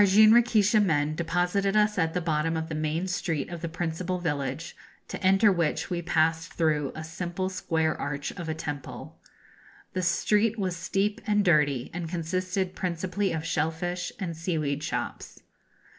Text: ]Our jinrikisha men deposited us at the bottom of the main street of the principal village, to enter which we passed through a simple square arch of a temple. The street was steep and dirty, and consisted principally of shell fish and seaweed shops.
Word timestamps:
]Our 0.01 0.07
jinrikisha 0.07 0.83
men 0.83 1.13
deposited 1.13 1.75
us 1.77 1.99
at 1.99 2.15
the 2.15 2.21
bottom 2.21 2.57
of 2.57 2.69
the 2.69 2.73
main 2.73 3.07
street 3.07 3.51
of 3.51 3.61
the 3.61 3.69
principal 3.69 4.17
village, 4.17 4.75
to 5.09 5.21
enter 5.23 5.51
which 5.51 5.91
we 5.91 6.01
passed 6.01 6.53
through 6.53 6.91
a 6.95 7.03
simple 7.03 7.49
square 7.49 7.95
arch 8.01 8.31
of 8.31 8.49
a 8.49 8.55
temple. 8.55 9.19
The 9.93 10.01
street 10.01 10.57
was 10.57 10.75
steep 10.75 11.21
and 11.27 11.45
dirty, 11.45 11.91
and 11.93 12.09
consisted 12.09 12.73
principally 12.73 13.31
of 13.31 13.45
shell 13.45 13.69
fish 13.69 14.11
and 14.17 14.35
seaweed 14.35 14.81
shops. 14.81 15.43